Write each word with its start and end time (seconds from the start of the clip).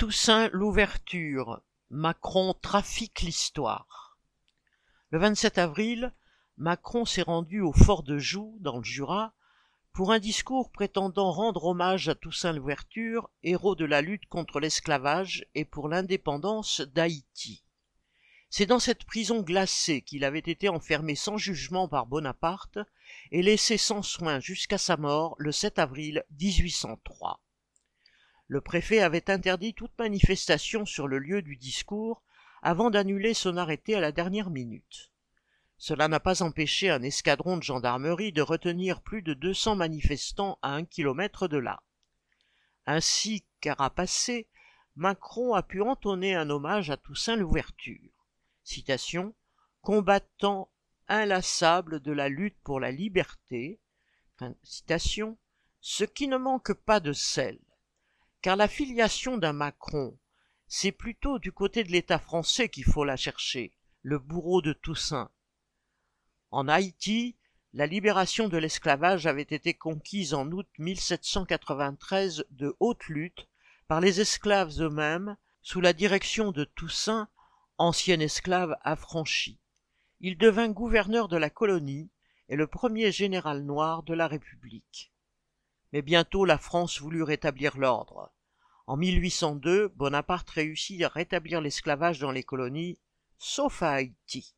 Toussaint 0.00 0.48
l'ouverture, 0.54 1.60
Macron 1.90 2.54
trafique 2.54 3.20
l'histoire. 3.20 4.16
Le 5.10 5.18
27 5.18 5.58
avril, 5.58 6.14
Macron 6.56 7.04
s'est 7.04 7.20
rendu 7.20 7.60
au 7.60 7.74
fort 7.74 8.02
de 8.02 8.16
Joux, 8.16 8.56
dans 8.60 8.78
le 8.78 8.82
Jura, 8.82 9.34
pour 9.92 10.10
un 10.10 10.18
discours 10.18 10.72
prétendant 10.72 11.30
rendre 11.30 11.66
hommage 11.66 12.08
à 12.08 12.14
Toussaint 12.14 12.54
l'ouverture, 12.54 13.28
héros 13.42 13.74
de 13.74 13.84
la 13.84 14.00
lutte 14.00 14.24
contre 14.24 14.58
l'esclavage 14.58 15.44
et 15.54 15.66
pour 15.66 15.86
l'indépendance 15.90 16.80
d'Haïti. 16.80 17.62
C'est 18.48 18.64
dans 18.64 18.80
cette 18.80 19.04
prison 19.04 19.42
glacée 19.42 20.00
qu'il 20.00 20.24
avait 20.24 20.38
été 20.38 20.70
enfermé 20.70 21.14
sans 21.14 21.36
jugement 21.36 21.88
par 21.88 22.06
Bonaparte 22.06 22.78
et 23.32 23.42
laissé 23.42 23.76
sans 23.76 24.00
soin 24.00 24.40
jusqu'à 24.40 24.78
sa 24.78 24.96
mort 24.96 25.34
le 25.36 25.52
7 25.52 25.78
avril 25.78 26.24
1803 26.40 27.42
le 28.50 28.60
préfet 28.60 28.98
avait 28.98 29.30
interdit 29.30 29.74
toute 29.74 29.96
manifestation 29.96 30.84
sur 30.84 31.06
le 31.06 31.20
lieu 31.20 31.40
du 31.40 31.56
discours 31.56 32.20
avant 32.62 32.90
d'annuler 32.90 33.32
son 33.32 33.56
arrêté 33.56 33.94
à 33.94 34.00
la 34.00 34.10
dernière 34.10 34.50
minute. 34.50 35.12
Cela 35.78 36.08
n'a 36.08 36.18
pas 36.18 36.42
empêché 36.42 36.90
un 36.90 37.00
escadron 37.00 37.58
de 37.58 37.62
gendarmerie 37.62 38.32
de 38.32 38.42
retenir 38.42 39.02
plus 39.02 39.22
de 39.22 39.34
200 39.34 39.76
manifestants 39.76 40.58
à 40.62 40.74
un 40.74 40.84
kilomètre 40.84 41.46
de 41.46 41.58
là. 41.58 41.84
Ainsi 42.86 43.44
carapacé, 43.60 44.48
Macron 44.96 45.54
a 45.54 45.62
pu 45.62 45.80
entonner 45.80 46.34
un 46.34 46.50
hommage 46.50 46.90
à 46.90 46.96
Toussaint 46.96 47.36
l'ouverture. 47.36 48.26
Citation 48.64 49.32
Combattant 49.80 50.72
inlassable 51.06 52.00
de 52.00 52.10
la 52.10 52.28
lutte 52.28 52.58
pour 52.64 52.80
la 52.80 52.90
liberté. 52.90 53.78
Ce 55.80 56.02
qui 56.02 56.26
ne 56.26 56.36
manque 56.36 56.72
pas 56.72 56.98
de 56.98 57.12
sel 57.12 57.60
car 58.42 58.56
la 58.56 58.68
filiation 58.68 59.36
d'un 59.36 59.52
Macron, 59.52 60.16
c'est 60.66 60.92
plutôt 60.92 61.38
du 61.38 61.52
côté 61.52 61.84
de 61.84 61.92
l'État 61.92 62.18
français 62.18 62.68
qu'il 62.68 62.84
faut 62.84 63.04
la 63.04 63.16
chercher, 63.16 63.74
le 64.02 64.18
bourreau 64.18 64.62
de 64.62 64.72
Toussaint. 64.72 65.30
En 66.50 66.68
Haïti, 66.68 67.36
la 67.74 67.86
libération 67.86 68.48
de 68.48 68.56
l'esclavage 68.56 69.26
avait 69.26 69.42
été 69.42 69.74
conquise 69.74 70.32
en 70.34 70.50
août 70.50 70.66
1793 70.78 72.44
de 72.50 72.74
haute 72.80 73.06
lutte 73.06 73.46
par 73.88 74.00
les 74.00 74.20
esclaves 74.20 74.80
eux-mêmes 74.80 75.36
sous 75.62 75.80
la 75.80 75.92
direction 75.92 76.50
de 76.50 76.64
Toussaint, 76.64 77.28
ancien 77.76 78.20
esclave 78.20 78.76
affranchi. 78.82 79.58
Il 80.20 80.38
devint 80.38 80.68
gouverneur 80.68 81.28
de 81.28 81.36
la 81.36 81.50
colonie 81.50 82.10
et 82.48 82.56
le 82.56 82.66
premier 82.66 83.12
général 83.12 83.62
noir 83.62 84.02
de 84.02 84.14
la 84.14 84.26
République. 84.26 85.12
Mais 85.92 86.02
bientôt 86.02 86.44
la 86.44 86.58
France 86.58 87.00
voulut 87.00 87.24
rétablir 87.24 87.76
l'ordre. 87.76 88.32
En 88.86 88.96
1802, 88.96 89.88
Bonaparte 89.88 90.50
réussit 90.50 91.02
à 91.02 91.08
rétablir 91.08 91.60
l'esclavage 91.60 92.20
dans 92.20 92.30
les 92.30 92.44
colonies, 92.44 92.98
sauf 93.38 93.82
à 93.82 93.92
Haïti. 93.92 94.54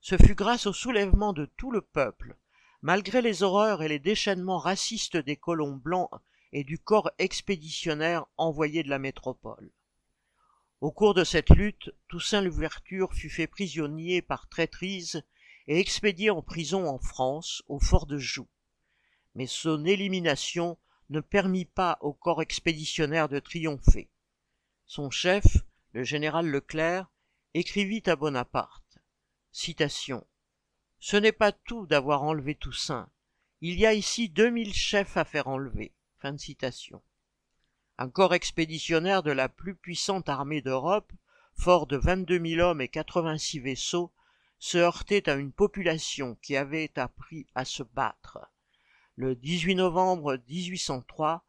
Ce 0.00 0.16
fut 0.16 0.34
grâce 0.34 0.66
au 0.66 0.72
soulèvement 0.72 1.32
de 1.32 1.46
tout 1.56 1.70
le 1.70 1.80
peuple, 1.80 2.36
malgré 2.82 3.22
les 3.22 3.42
horreurs 3.42 3.82
et 3.82 3.88
les 3.88 3.98
déchaînements 3.98 4.58
racistes 4.58 5.16
des 5.16 5.36
colons 5.36 5.76
blancs 5.76 6.10
et 6.52 6.64
du 6.64 6.78
corps 6.78 7.10
expéditionnaire 7.18 8.26
envoyé 8.36 8.82
de 8.82 8.88
la 8.88 8.98
métropole. 8.98 9.70
Au 10.80 10.90
cours 10.90 11.14
de 11.14 11.24
cette 11.24 11.50
lutte, 11.50 11.90
Toussaint 12.08 12.42
l'Ouverture 12.42 13.14
fut 13.14 13.30
fait 13.30 13.46
prisonnier 13.46 14.20
par 14.20 14.48
traîtrise 14.48 15.22
et 15.68 15.80
expédié 15.80 16.30
en 16.30 16.42
prison 16.42 16.88
en 16.88 16.98
France, 16.98 17.62
au 17.68 17.80
fort 17.80 18.06
de 18.06 18.18
Joux 18.18 18.48
mais 19.36 19.46
son 19.46 19.84
élimination 19.84 20.78
ne 21.10 21.20
permit 21.20 21.66
pas 21.66 21.98
au 22.00 22.14
corps 22.14 22.40
expéditionnaire 22.40 23.28
de 23.28 23.38
triompher. 23.38 24.08
Son 24.86 25.10
chef, 25.10 25.58
le 25.92 26.04
général 26.04 26.46
Leclerc, 26.46 27.06
écrivit 27.52 28.02
à 28.06 28.16
Bonaparte. 28.16 28.98
Ce 29.52 31.16
n'est 31.16 31.32
pas 31.32 31.52
tout 31.52 31.86
d'avoir 31.86 32.22
enlevé 32.22 32.54
Toussaint. 32.54 33.10
Il 33.60 33.78
y 33.78 33.84
a 33.84 33.92
ici 33.92 34.30
deux 34.30 34.48
mille 34.48 34.74
chefs 34.74 35.18
à 35.18 35.24
faire 35.24 35.48
enlever. 35.48 35.92
Un 37.98 38.08
corps 38.08 38.34
expéditionnaire 38.34 39.22
de 39.22 39.32
la 39.32 39.50
plus 39.50 39.74
puissante 39.74 40.30
armée 40.30 40.62
d'Europe, 40.62 41.12
fort 41.54 41.86
de 41.86 41.98
vingt-deux 41.98 42.38
mille 42.38 42.62
hommes 42.62 42.80
et 42.80 42.88
quatre-vingt-six 42.88 43.60
vaisseaux, 43.60 44.12
se 44.58 44.78
heurtait 44.78 45.28
à 45.28 45.34
une 45.34 45.52
population 45.52 46.36
qui 46.36 46.56
avait 46.56 46.98
appris 46.98 47.46
à 47.54 47.66
se 47.66 47.82
battre. 47.82 48.50
Le 49.18 49.34
18 49.34 49.76
novembre 49.76 50.38
1803, 50.46 51.42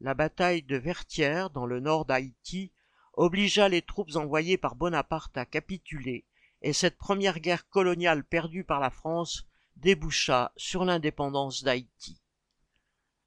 la 0.00 0.14
bataille 0.14 0.62
de 0.62 0.76
Vertières, 0.76 1.50
dans 1.50 1.66
le 1.66 1.78
nord 1.78 2.06
d'Haïti, 2.06 2.72
obligea 3.12 3.68
les 3.68 3.82
troupes 3.82 4.16
envoyées 4.16 4.56
par 4.56 4.74
Bonaparte 4.74 5.36
à 5.36 5.44
capituler, 5.44 6.24
et 6.62 6.72
cette 6.72 6.96
première 6.96 7.40
guerre 7.40 7.68
coloniale 7.68 8.24
perdue 8.24 8.64
par 8.64 8.80
la 8.80 8.88
France 8.88 9.46
déboucha 9.76 10.52
sur 10.56 10.86
l'indépendance 10.86 11.62
d'Haïti. 11.62 12.22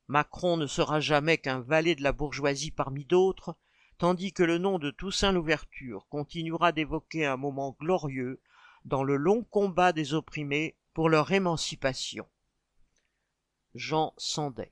Macron 0.08 0.58
ne 0.58 0.66
sera 0.66 1.00
jamais 1.00 1.38
qu'un 1.38 1.59
valet 1.59 1.94
de 1.94 2.02
la 2.02 2.14
bourgeoisie 2.14 2.72
parmi 2.72 3.06
d'autres, 3.06 3.56
tandis 4.00 4.34
que 4.34 4.42
le 4.42 4.58
nom 4.58 4.80
de 4.80 4.90
Toussaint 4.90 5.32
l'Ouverture 5.32 6.08
continuera 6.09 6.72
d'évoquer 6.72 7.28
un 7.28 7.38
moment 7.38 7.78
glorieux 7.80 8.42
dans 8.86 9.03
le 9.03 9.18
long 9.18 9.44
combat 9.44 9.94
des 9.94 10.16
opprimés 10.16 10.76
pour 10.96 11.09
leur 11.09 11.32
émancipation. 11.32 12.28
Jean 13.75 14.11
Sandet. 14.17 14.72